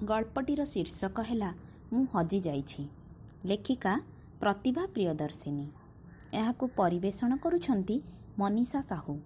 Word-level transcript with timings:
ଗଳ୍ପଟିର 0.00 0.64
ଶୀର୍ଷକ 0.64 1.22
ହେଲା 1.22 1.48
ମୁଁ 1.92 2.02
ହଜିଯାଇଛି 2.12 2.82
ଲେଖିକା 3.46 3.90
ପ୍ରତିଭା 4.40 4.84
ପ୍ରିୟଦର୍ଶିନୀ। 4.94 5.66
ଏହାକୁ 6.32 6.64
ପରିବେଷଣ 6.76 7.36
କରୁଛନ୍ତି 7.44 7.96
ମନୀଷା 8.38 8.80
ସାହୁ। 8.80 9.16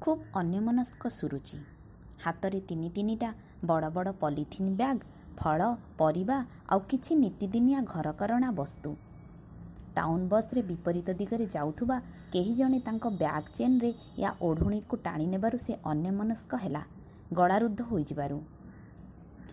ଖୁବ୍ 0.00 0.22
ଅନ୍ୟମନସ୍କ 0.40 1.02
ସୁରୁଚି। 1.08 1.58
ହାତରେ 2.24 2.60
ତିନି 2.68 2.88
ତିନିଟା 2.96 3.30
ବଡ଼ 3.64 3.90
ବଡ଼ 3.96 4.10
ପଲିଥିନ୍ 4.22 4.70
ବ୍ୟାଗ୍ 4.76 5.02
ଫଳ 5.36 5.60
ପରିବା 5.98 6.38
ଆଉ 6.72 6.80
କିଛି 6.90 7.12
ନିତିଦିନିଆ 7.24 7.80
ଘରକରଣା 7.92 8.50
ବସ୍ତୁ। 8.60 8.90
ଟାଉନ୍ 9.96 10.24
ବସ୍ରେ 10.32 10.60
ବିପରୀତ 10.62 11.08
ଦିଗରେ 11.20 11.46
ଯାଉଥିବା 11.56 11.96
କେହି 12.32 12.52
ଜଣେ 12.54 12.78
ତାଙ୍କ 12.86 13.04
ବ୍ୟାଗ୍ 13.20 13.52
ଚେନ୍ରେ 13.56 13.90
ୟା 14.16 14.30
ଓଢ଼ଣୀକୁ 14.48 14.94
ଟାଣି 15.04 15.26
ନେବାରୁ 15.34 15.58
ସେ 15.66 15.72
ଅନ୍ୟମନସ୍କ 15.92 16.52
ହେଲା। 16.64 16.82
ଗଳାରୁଦ୍ଧ 17.32 17.80
ହୋଇଯିବାରୁ। 17.90 18.38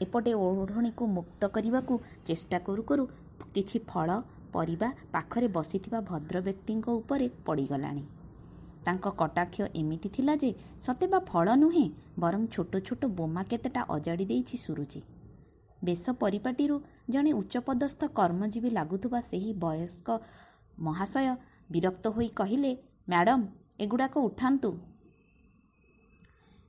ଏପଟେ 0.02 0.32
ଓଢ଼ଣୀକୁ 0.46 1.04
ମୁକ୍ତ 1.08 1.42
କରିବାକୁ 1.56 1.94
ଚେଷ୍ଟା 2.28 2.58
କରୁ 2.68 2.84
କରୁ 2.90 3.04
କିଛି 3.56 3.78
ଫଳ 3.88 4.10
ପରିବା 4.54 4.90
ପାଖରେ 5.14 5.48
ବସିଥିବା 5.58 6.00
ଭଦ୍ରବ୍ୟକ୍ତିଙ୍କ 6.10 6.88
ଉପରେ 7.00 7.28
ପଡ଼ିଗଲାଣି। 7.46 8.04
ତାଙ୍କ 8.86 9.06
କଟାକ୍ଷ 9.22 9.58
ଏମିତି 9.76 10.10
ଥିଲା 10.16 10.34
ଯେ 10.42 10.50
ସତେ 10.80 11.06
ବା 11.12 11.20
ଫଳ 11.30 11.48
ନୁହେଁ 11.64 11.86
ବରଂ 12.20 12.42
ଛୋଟ 12.54 12.74
ଛୋଟ 12.88 13.02
ବୋମା 13.18 13.42
କେତେଟା 13.52 13.82
ଅଜାଡ଼ି 13.96 14.26
ଦେଇଛି 14.32 14.56
ସୁରୁଚି। 14.58 15.02
ବେଶ 15.84 16.04
ପରିପାଟିରୁ 16.22 16.76
ଜଣେ 17.10 17.32
ଉଚ୍ଚପଦସ୍ଥ 17.34 18.02
କର୍ମଜୀବୀ 18.18 18.70
ଲାଗୁଥିବା 18.78 19.20
ସେହି 19.22 19.52
ବୟସ୍କ 19.64 20.08
ମହାଶୟ 20.80 21.28
ବିରକ୍ତ 21.72 22.06
ହୋଇ 22.16 22.30
କହିଲେ 22.40 22.72
ମ୍ୟାଡ଼ାମ୍ 23.10 23.46
ଏଗୁଡ଼ାକ 23.84 24.14
ଉଠାନ୍ତୁ 24.28 24.70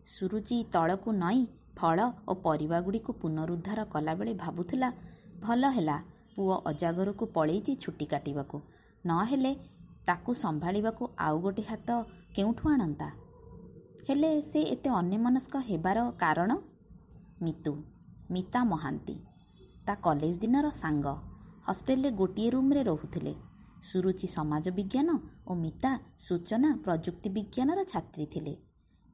ସୁରୁଚି 0.06 0.58
ତଳକୁ 0.72 1.10
ନଇଁ 1.22 1.42
ଫଳ 1.78 1.98
ଓ 2.28 2.32
ପରିବାଗୁଡ଼ିକୁ 2.44 3.10
ପୁନରୁଦ୍ଧାର 3.22 3.80
କଲାବେଳେ 3.94 4.32
ଭାବୁଥିଲା 4.34 4.88
ଭଲ 5.40 5.62
ହେଲା 5.70 5.96
ପୁଅ 6.36 6.54
ଅଜାଗରକୁ 6.70 7.24
ପଳେଇଛି 7.36 7.72
ଛୁଟି 7.76 8.06
କାଟିବାକୁ। 8.06 8.56
ନହେଲେ 9.04 9.52
ତାକୁ 10.06 10.30
ସମ୍ଭାଳିବାକୁ 10.34 11.02
ଆଉ 11.18 11.36
ଗୋଟେ 11.40 11.62
ହାତ 11.62 11.88
କେଉଁଠୁ 12.36 12.64
ଆଣନ୍ତା? 12.68 13.08
ହେଲେ 14.08 14.30
ସେ 14.42 14.60
ଏତେ 14.74 14.88
ଅନ୍ୟମନସ୍କ 14.90 15.54
ହେବାର 15.68 15.98
କାରଣ? 16.18 16.50
ମିତୁ 17.42 17.72
ମିତା 18.30 18.60
ମହାନ୍ତି। 18.64 19.16
ତା 19.86 19.94
କଲେଜ 20.04 20.34
ଦିନର 20.38 20.66
ସାଙ୍ଗ। 20.82 21.06
ହଷ୍ଟେଲରେ 21.66 22.10
ଗୋଟିଏ 22.10 22.48
ରୁମ୍ରେ 22.50 22.82
ରହୁଥିଲେ। 22.82 23.32
ସୁରୁଚି 23.82 24.26
ସମାଜ 24.36 24.66
ବିଜ୍ଞାନ 24.70 25.08
ଓ 25.46 25.52
ମିତା 25.54 25.90
ସୂଚନା 26.18 26.70
ପ୍ରଯୁକ୍ତି 26.84 27.28
ବିଜ୍ଞାନର 27.30 27.80
ଛାତ୍ରୀ 27.92 28.26
ଥିଲେ। 28.26 28.54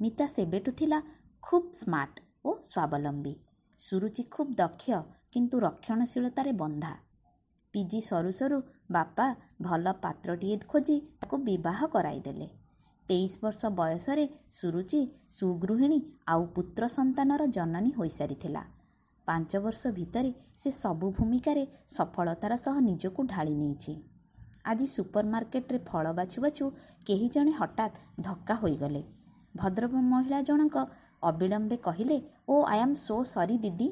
ମିତା 0.01 0.25
ସେବେଠୁ 0.27 0.71
ଥିଲା 0.73 0.99
ଖୁବ୍ 1.43 1.69
ସ୍ମାର୍ଟ। 1.73 2.15
ଓ 2.45 2.51
ସ୍ୱାବଲମ୍ବୀ। 2.65 3.35
ସୁରୁଚି 3.81 4.23
ଖୁବ୍ 4.31 4.51
ଦକ୍ଷ 4.57 5.01
କିନ୍ତୁ 5.33 5.61
ରକ୍ଷଣଶୀଳତାରେ 5.61 6.53
ବନ୍ଧା। 6.53 6.93
ପିଜି 7.75 8.01
ସରୁ 8.01 8.33
ସରୁ 8.33 8.59
ବାପା 8.91 9.27
ଭଲ 9.63 9.93
ପାତ୍ରଟିଏ 10.03 10.57
ଖୋଜି 10.69 10.97
ତାକୁ 11.21 11.37
ବିବାହ 11.39 11.81
କରାଇଦେଲେ। 11.87 12.49
ତେଇଶ 13.09 13.33
ବର୍ଷ 13.43 13.71
ବୟସରେ 13.79 14.25
ସୁରୁଚି 14.51 15.01
ସୁଗୃହିଣୀ 15.31 15.99
ଆଉ 16.27 16.43
ପୁତ୍ର 16.47 16.83
ସନ୍ତାନର 16.89 17.47
ଜନନୀ 17.47 17.91
ହୋଇସାରିଥିଲା। 17.91 18.63
ପାଞ୍ଚ 19.27 19.53
ବର୍ଷ 19.57 19.83
ଭିତରେ 19.93 20.31
ସେ 20.59 20.71
ସବୁ 20.71 21.11
ଭୂମିକାରେ 21.11 21.65
ସଫଳତାର 21.89 22.53
ସହ 22.57 22.77
ନିଜକୁ 22.81 23.21
ଢାଳି 23.27 23.55
ନେଇଛି। 23.55 23.95
ଆଜି 24.65 24.87
ସୁପର 24.87 25.25
ମାର୍କେଟରେ 25.27 25.79
ଫଳ 25.87 26.13
ବାଛୁ 26.13 26.39
ବାଛୁ 26.41 26.65
କେହି 27.07 27.29
ଜଣେ 27.29 27.53
ହଠାତ୍ 27.53 27.97
ଧକ୍କା 28.21 28.55
ହୋଇଗଲେ। 28.55 29.03
ଭଦ୍ର 29.57 29.89
ମହିଳା 29.89 30.41
ଜଣକ 30.43 30.77
ଅବିଳମ୍ବେ 31.31 31.77
କହିଲେ 31.87 32.17
ଓ 32.49 32.55
ଆଇ 32.73 32.81
ଆମ୍ 32.81 32.97
ସୋ 33.01 33.17
ସରି 33.33 33.57
ଦିଦି 33.65 33.89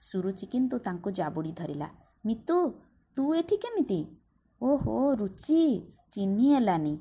ସୁରୁଚି 0.00 0.46
କିନ୍ତୁ 0.52 0.76
ତାଙ୍କୁ 0.86 1.10
ଜାବୁଡ଼ି 1.18 1.52
ଧରିଲା 1.60 1.88
ମିତୁ 2.24 2.56
ତୁ 3.16 3.24
ଏଠି 3.38 3.56
କେମିତି 3.64 4.00
ଓହୋ 4.60 4.96
ରୁଚି 5.20 5.62
ଚିହ୍ନି 6.12 6.46
ହେଲାନି। 6.54 6.94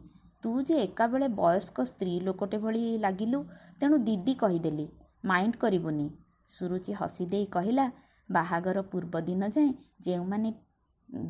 ତୁ 0.43 0.51
ଯେ 0.67 0.75
ଏକାବେଳେ 0.83 1.27
ବୟସ୍କ 1.37 1.83
ସ୍ତ୍ରୀ 1.85 2.13
ଲୋକଟେ 2.27 2.57
ଭଳି 2.57 2.81
ଲାଗିଲୁ 2.99 3.39
ତେଣୁ 3.81 3.97
ଦିଦି 4.07 4.33
କହିଦେଲି 4.35 4.85
ମାଇଣ୍ଡ 5.23 5.59
କରିବୁନି 5.63 6.07
ସୁରୁଚି 6.49 6.93
ହସି 6.93 7.25
ଦେଇ 7.33 7.45
କହିଲା 7.55 7.85
ବାହାଘର 8.29 8.83
ପୂର୍ବ 8.91 9.21
ଦିନ 9.27 9.49
ଯାଏଁ 9.55 9.71
ଯେଉଁମାନେ 10.05 10.49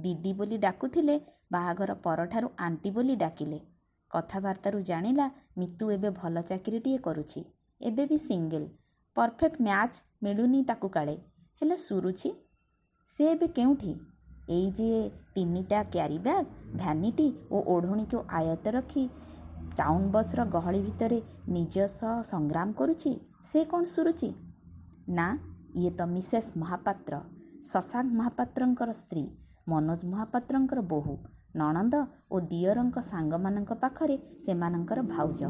ଦିଦି 0.03 0.31
ବୋଲି 0.39 0.57
ଡାକୁଥିଲେ 0.65 1.15
ବାହାଘର 1.51 1.95
ପରଠାରୁ 2.03 2.49
ଆଣ୍ଟି 2.59 2.89
ବୋଲି 2.91 3.15
ଡାକିଲେ। 3.23 3.59
କଥାବାର୍ତ୍ତାରୁ 4.11 4.79
ଜାଣିଲା 4.87 5.25
ମିତୁ 5.57 5.91
ଏବେ 5.91 6.09
ଭଲ 6.17 6.41
ଚାକିରିଟିଏ 6.49 6.99
କରୁଛି। 7.07 7.41
ଏବେ 7.81 8.05
ବି 8.11 8.17
ସିଙ୍ଗଲ। 8.19 8.63
ପରଫେକ୍ଟ 9.17 9.55
ମ୍ୟାଚ୍ 9.61 9.97
ମିଳୁନି 10.23 10.61
ତାକୁ 10.63 10.87
କାଳେ। 10.89 11.15
ହେଲେ 11.61 11.77
ସୁରୁଛି 11.81 12.29
ସେ 13.09 13.23
ଏବେ 13.31 13.47
କେଉଁଠି? 13.57 13.93
ଏଇ 14.49 14.69
ଯେ 14.77 14.87
ତିନିଟା 15.35 15.79
କ୍ୟାରି 15.93 16.17
ବ୍ୟାଗ୍ 16.19 16.47
ଭ୍ୟାନିଟି 16.77 17.27
ଓ 17.51 17.57
ଓଢ଼ଣୀକୁ 17.73 18.17
ଆୟତ 18.39 18.73
ରଖି 18.75 19.03
ଟାଉନ୍ 19.77 20.07
ବସ୍ର 20.15 20.45
ଗହଳି 20.55 20.81
ଭିତରେ 20.87 21.19
ନିଜ 21.55 21.75
ସହ 21.91 22.15
ସଂଗ୍ରାମ 22.31 22.77
କରୁଛି 22.79 23.11
ସେ 23.43 23.59
କ'ଣ 23.71 23.83
ସୁରୁଛି 23.93 24.29
ନା 25.17 25.27
ଇଏ 25.75 25.91
ତ 25.99 26.07
ମିସେସ୍ 26.15 26.49
ମହାପାତ୍ର 26.57 27.21
ଶଶାଙ୍କ 27.63 28.17
ମହାପାତ୍ରଙ୍କର 28.19 28.89
ସ୍ତ୍ରୀ 28.93 29.23
ମନୋଜ 29.67 30.01
ମହାପାତ୍ରଙ୍କର 30.11 30.79
ବୋହୂ 30.93 31.15
ନଣନ୍ଦ 31.55 31.95
ଓ 32.31 32.39
ଦିଅରଙ୍କ 32.51 32.97
ସାଙ୍ଗମାନଙ୍କ 33.05 33.71
ପାଖରେ 33.83 34.15
ସେମାନଙ୍କର 34.45 34.99
ଭାଉଜ 35.13 35.41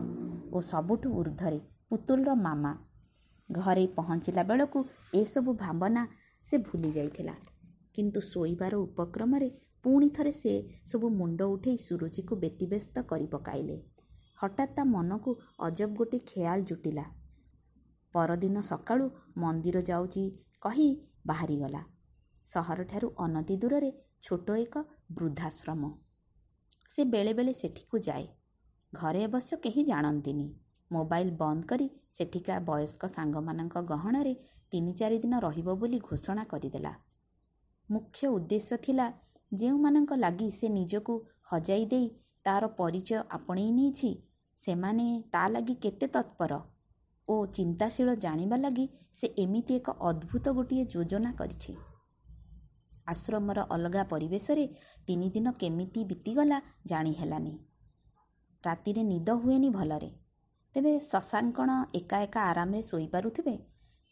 ଓ 0.51 0.57
ସବୁଠୁ 0.71 1.07
ଉର୍ଦ୍ଧ୍ୱରେ 1.19 1.59
ପୁତୁଲର 1.91 2.34
ମାମା। 2.34 2.78
ଘରେ 3.52 3.88
ପହଞ୍ଚିଲା 3.88 4.44
ବେଳକୁ 4.44 4.85
ଏସବୁ 5.13 5.53
ଭାବନା 5.53 6.07
ସେ 6.44 6.57
ଭୁଲି 6.57 6.91
ଯାଇଥିଲା। 6.91 7.34
କିନ୍ତୁ 7.94 8.19
ଶୋଇବାର 8.22 8.75
ଉପକ୍ରମରେ 8.75 9.50
ପୁଣି 9.84 10.09
ଥରେ 10.09 10.31
ସେ 10.31 10.53
ସବୁ 10.85 11.09
ମୁଣ୍ଡ 11.09 11.41
ଉଠେଇ 11.41 11.78
ସୁରୁଚିକୁ 11.78 12.35
ବ୍ୟତିବ୍ୟସ୍ତ 12.35 13.02
କରି 13.02 13.28
ପକାଇଲେ। 13.28 13.81
ହଠାତ୍ 14.35 14.75
ତା 14.75 14.84
ମନକୁ 14.84 15.35
ଅଜବ 15.59 15.94
ଗୋଟିଏ 15.94 16.19
ଖେୟାଲ 16.19 16.62
ଜୁଟିଲା। 16.62 17.03
ପରଦିନ 18.13 18.59
ସକାଳୁ 18.59 19.09
ମନ୍ଦିର 19.38 19.81
ଯାଉଛି 19.81 20.23
କହି 20.62 20.88
ବାହାରିଗଲା। 21.25 21.84
ସହରଠାରୁ 22.46 23.08
ଅନତି 23.18 23.58
ଦୂରରେ 23.58 23.91
ଛୋଟ 24.22 24.56
ଏକ 24.56 24.78
ବୃଦ୍ଧାଶ୍ରମ। 25.12 25.91
ସେ 26.88 27.03
ବେଳେବେଳେ 27.03 27.53
ସେଠିକୁ 27.53 27.97
ଯାଏ। 28.00 28.28
ଘରେ 28.94 29.23
ଅବଶ୍ୟ 29.23 29.58
କେହି 29.58 29.84
ଜାଣନ୍ତିନି। 29.84 30.53
ମୋବାଇଲ 30.91 31.29
ବନ୍ଦ 31.31 31.66
କରି 31.66 31.88
ସେଠିକା 32.09 32.56
ବୟସ୍କ 32.59 33.07
ସାଙ୍ଗମାନଙ୍କ 33.07 33.81
ଗହଣରେ 33.81 34.34
ତିନି 34.72 34.94
ଚାରି 34.94 35.18
ଦିନ 35.19 35.40
ରହିବ 35.40 35.75
ବୋଲି 35.75 36.00
ଘୋଷଣା 36.00 36.44
କରିଦେଲା। 36.44 36.94
ମୁଖ୍ୟ 37.90 38.28
ଉଦ୍ଦେଶ୍ୟ 38.28 38.78
ଥିଲା 38.78 39.07
ଯେଉଁମାନଙ୍କ 39.53 40.12
ଲାଗି 40.16 40.50
ସେ 40.52 40.68
ନିଜକୁ 40.69 41.13
ହଜାଇ 41.52 41.85
ଦେଇ 41.85 42.09
ତାର 42.44 42.68
ପରିଚୟ 42.68 43.18
ଆପଣେଇ 43.29 43.72
ନେଇଛି 43.72 44.12
ସେମାନେ 44.57 45.06
ତା 45.31 45.44
ଲାଗି 45.47 45.75
କେତେ 45.75 46.07
ତତ୍ପର 46.07 46.59
ଓ 47.28 47.46
ଚିନ୍ତାଶୀଳ 47.46 48.16
ଜାଣିବା 48.16 48.58
ଲାଗି 48.58 48.85
ସେ 49.13 49.28
ଏମିତି 49.38 49.75
ଏକ 49.75 49.90
ଅଦ୍ଭୁତ 50.00 50.53
ଗୋଟିଏ 50.53 50.85
ଯୋଜନା 50.85 51.31
କରିଛି। 51.31 51.75
ଆଶ୍ରମର 53.08 53.59
ଅଲଗା 53.69 54.03
ପରିବେଶରେ 54.03 54.66
ତିନି 55.08 55.29
ଦିନ 55.29 55.52
କେମିତି 55.52 56.03
ବିତିଗଲା 56.03 56.62
ଜାଣି 56.85 57.13
ହେଲାନି। 57.13 57.53
ରାତିରେ 58.63 59.03
ନିଦ 59.03 59.29
ହୁଏନି 59.35 59.69
ଭଲରେ। 59.69 60.12
ତେବେ 60.75 60.99
ଶଶାଙ୍କଣ 60.99 61.69
ଏକା 61.95 62.17
ଏକା 62.21 62.41
ଆରାମରେ 62.41 62.81
ଶୋଇପାରୁଥିବେ? 62.81 63.55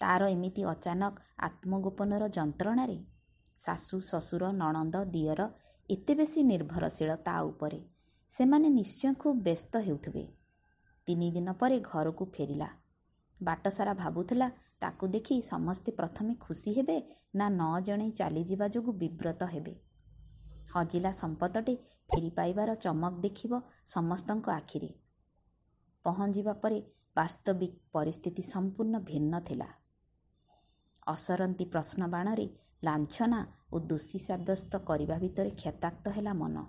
ତାର 0.01 0.27
ଏମିତି 0.29 0.63
ଅଚାନକ 0.63 1.15
ଆତ୍ମଗୋପନର 1.37 2.29
ଯନ୍ତ୍ରଣାରେ? 2.29 2.97
ଶାଶୁ 3.57 4.01
ଶ୍ୱଶୁର 4.01 4.51
ନଣନ୍ଦ 4.51 4.95
ଦିଅର 5.05 5.41
ଏତେ 5.89 6.15
ବେଶୀ 6.15 6.43
ନିର୍ଭରଶୀଳ 6.43 7.15
ତା 7.15 7.41
ଉପରେ। 7.41 7.79
ସେମାନେ 8.31 8.69
ନିଶ୍ଚୟ 8.69 9.13
ଖୁବ୍ 9.13 9.39
ବ୍ୟସ୍ତ 9.43 9.77
ହେଉଥିବେ। 9.77 10.27
ତିନି 11.07 11.31
ଦିନ 11.31 11.53
ପରେ 11.53 11.79
ଘରକୁ 11.79 12.25
ଫେରିଲା। 12.25 12.69
ବାଟସାରା 13.41 13.93
ଭାବୁଥିଲା 13.93 14.51
ତାକୁ 14.79 15.07
ଦେଖି 15.07 15.41
ସମସ୍ତେ 15.41 15.91
ପ୍ରଥମେ 15.91 16.35
ଖୁସି 16.39 16.73
ହେବେ 16.73 16.97
ନା 17.35 17.49
ନ 17.49 17.79
ଜଣେଇ 17.81 18.11
ଚାଲିଯିବା 18.11 18.67
ଯୋଗୁଁ 18.67 18.93
ବିବ୍ରତ 18.93 19.43
ହେବେ। 19.43 19.73
ହଜିଲା 20.75 21.11
ସମ୍ପଦଟେ 21.11 21.75
ଫେରି 22.09 22.29
ପାଇବାର 22.29 22.75
ଚମକ 22.75 23.13
ଦେଖିବ 23.19 23.61
ସମସ୍ତଙ୍କ 23.85 24.49
ଆଖିରେ। 24.49 24.89
ପହଞ୍ଚିବା 26.09 26.53
ପରେ 26.63 26.79
ବାସ୍ତବିକ 27.15 27.73
ପରିସ୍ଥିତି 27.93 28.43
ସମ୍ପୂର୍ଣ୍ଣ 28.47 28.99
ଭିନ୍ନ 29.07 29.39
ଥିଲା। 29.47 29.69
ଅସରନ୍ତି 31.07 31.65
ପ୍ରଶ୍ନ 31.65 32.07
ବାଣରେ 32.07 32.45
ଲାଞ୍ଛନା 32.83 33.39
ଓ 33.73 33.79
ଦୋଷୀ 33.89 34.19
ସାବ୍ୟସ୍ତ 34.19 34.79
କରିବା 34.89 35.15
ଭିତରେ 35.23 35.51
କ୍ଷତାକ୍ତ 35.61 36.05
ହେଲା 36.09 36.33
ମନ। 36.33 36.65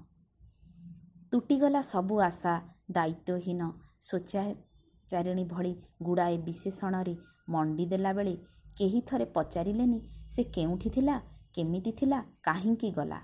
ତୁଟିଗଲା 1.33 1.81
ସବୁ 1.83 2.17
ଆଶା 2.21 2.55
ଦାୟିତ୍ୱହୀନ 2.91 3.61
ସ୍ୱେଚ୍ଛାଚାରିଣୀ 4.09 5.45
ଭଳି 5.45 5.73
ଗୁଡ଼ାଏ 6.03 6.37
ବିଶେଷଣରେ 6.39 7.15
ମଣ୍ଡି 7.49 7.87
ଦେଲାବେଳେ 7.87 8.35
କେହି 8.79 9.01
ଥରେ 9.11 9.27
ପଚାରିଲେନି 9.37 10.01
ସେ 10.29 10.43
କେଉଁଠି 10.57 10.91
ଥିଲା 10.91 11.17
କେମିତି 11.55 11.93
ଥିଲା 11.93 12.19
କାହିଁକି 12.43 12.91
ଗଲା। 12.91 13.21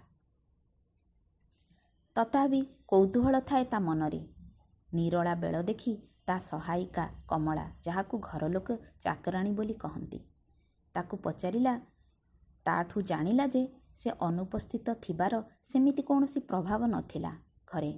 ତଥାପି 2.17 2.61
କୌତୂହଳ 2.89 3.41
ଥାଏ 3.41 3.65
ତା 3.65 3.79
ମନରେ। 3.81 4.21
ନିରଳା 4.97 5.35
ବେଳ 5.43 5.63
ଦେଖି 5.63 5.93
ତା 6.29 6.37
ସହାୟିକା 6.45 7.05
କମଳା 7.29 7.67
ଯାହାକୁ 7.87 8.21
ଘରଲୋକ 8.23 8.77
ଚାକରାଣୀ 9.01 9.53
ବୋଲି 9.59 9.75
କହନ୍ତି। 9.85 10.21
ତାକୁ 10.95 11.15
ପଚାରିଲା 11.25 11.75
ତାଠୁ 12.67 13.03
ଜାଣିଲା 13.03 13.47
ଯେ 13.47 13.63
ସେ 13.95 14.11
ଅନୁପସ୍ଥିତ 14.21 14.95
ଥିବାର 15.03 15.43
ସେମିତି 15.65 16.03
କୌଣସି 16.03 16.41
ପ୍ରଭାବ 16.51 16.81
ନଥିଲା 16.87 17.33
ଘରେ। 17.67 17.93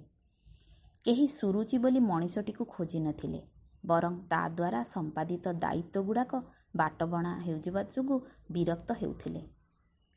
କେହି 1.05 1.27
ସୁରୁଚି 1.29 1.79
ବୋଲି 1.79 2.01
ମଣିଷଟିକୁ 2.07 2.65
ଖୋଜି 2.75 3.01
ନଥିଲେ। 3.01 3.41
ବରଂ 3.85 4.15
ତା 4.31 4.41
ଦ୍ୱାରା 4.49 4.81
ସମ୍ପାଦିତ 4.85 5.45
ଦାୟିତ୍ୱଗୁଡ଼ାକ 5.63 6.33
ବାଟବଣା 6.77 7.33
ହେଉଯିବା 7.41 7.83
ଯୋଗୁଁ 7.95 8.19
ବିରକ୍ତ 8.51 8.97
ହେଉଥିଲେ। 9.01 9.43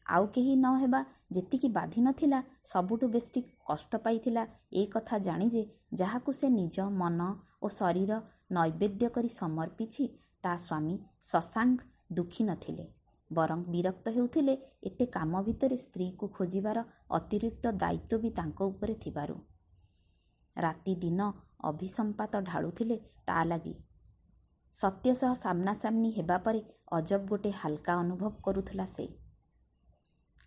ଆଉ 0.06 0.27
କେହି 0.27 0.53
ନ 0.56 0.74
ହେବା 0.77 1.01
ଯେତିକି 1.31 1.69
ବାଧି 1.69 2.01
ନଥିଲା 2.01 2.39
ସବୁଠୁ 2.63 3.07
ବେଶୀ 3.07 3.44
କଷ୍ଟ 3.65 3.92
ପାଇଥିଲା 3.98 4.44
ଏ 4.74 4.86
କଥା 4.86 5.19
ଜାଣି 5.19 5.50
ଯେ 5.50 5.63
ଯାହାକୁ 5.94 6.31
ସେ 6.31 6.50
ନିଜ 6.50 6.88
ମନ 6.94 7.30
ଓ 7.62 7.68
ଶରୀର 7.69 8.21
ନୈବେଦ୍ୟ 8.51 9.09
କରି 9.09 9.30
ସମର୍ପିଛି 9.30 10.07
ତା 10.44 10.53
ସ୍ୱାମୀ 10.57 10.95
ଶଶାଙ୍କ 11.21 11.81
ଦୁଃଖୀ 12.13 12.44
ନଥିଲେ 12.44 12.86
ବରଂ 13.31 13.63
ବିରକ୍ତ 13.65 14.09
ହେଉଥିଲେ 14.09 14.53
ଏତେ 14.83 15.06
କାମ 15.06 15.42
ଭିତରେ 15.44 15.77
ସ୍ତ୍ରୀକୁ 15.77 16.27
ଖୋଜିବାର 16.27 16.83
ଅତିରିକ୍ତ 17.09 17.71
ଦାୟିତ୍ୱ 17.74 18.21
ବି 18.21 18.30
ତାଙ୍କ 18.30 18.59
ଉପରେ 18.63 18.95
ଥିବାରୁ। 18.95 19.36
ରାତି 20.56 20.95
ଦିନ 20.95 21.31
ଅଭିସମ୍ପାତ 21.63 22.42
ଢାଳୁଥିଲେ 22.42 22.98
ତା 23.25 23.44
ଲାଗି। 23.44 23.74
ସତ୍ୟ 24.74 25.13
ସହ 25.13 25.33
ସାମ୍ନାସାମ୍ନି 25.33 26.12
ହେବା 26.12 26.38
ପରେ 26.38 26.62
ଅଜବ 26.92 27.21
ଗୋଟେ 27.25 27.51
ହାଲକା 27.51 27.94
ଅନୁଭବ 27.95 28.30
କରୁଥିଲା 28.44 28.86
ସେ। 28.86 29.06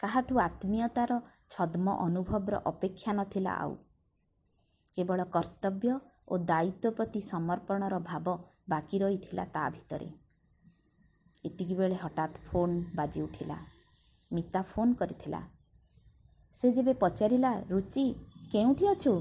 କାହାଠୁ 0.00 0.38
ଆତ୍ମୀୟତାର 0.38 1.20
ଛଦ୍ମ 1.50 1.96
ଅନୁଭବର 1.98 2.60
ଅପେକ୍ଷା 2.64 3.12
ନଥିଲା 3.12 3.52
ଆଉ। 3.52 3.76
କେବଳ 4.96 5.24
କର୍ତ୍ତବ୍ୟ 5.24 5.92
ଓ 6.28 6.38
ଦାୟିତ୍ୱ 6.38 6.90
ପ୍ରତି 6.90 7.20
ସମର୍ପଣର 7.20 7.98
ଭାବ 7.98 8.36
ବାକି 8.68 8.98
ରହିଥିଲା 8.98 9.44
ତା 9.44 9.70
ଭିତରେ। 9.70 10.10
ଏତିକିବେଳେ 11.44 11.94
ହଠାତ୍ 11.94 12.38
ଫୋନ୍ 12.46 12.84
ବାଜି 12.94 13.22
ଉଠିଲା 13.22 13.58
ମିତା 14.32 14.62
ଫୋନ୍ 14.62 14.94
କରିଥିଲା। 14.94 15.40
ସେ 16.54 16.72
ଯେବେ 16.72 16.94
ପଚାରିଲା 16.94 17.52
ରୁଚି 17.70 18.14
କେଉଁଠି 18.52 18.84
ଅଛୁ? 18.88 19.12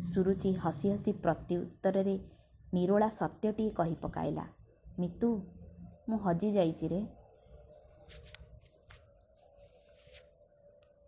ସୁରୁଚି 0.00 0.52
ହସି 0.54 0.90
ହସି 0.90 1.12
ପ୍ରତ୍ୟୁତ୍ତରରେ 1.12 2.18
ନିରୋଳା 2.74 3.08
ସତ୍ୟଟିଏ 3.08 3.70
କହି 3.70 3.94
ପକାଇଲା। 3.94 4.44
ମିତୁ 4.98 5.28
ମୁଁ 6.08 6.18
ହଜି 6.18 6.52
ଯାଇଛି 6.52 6.88
ରେ। 6.88 7.00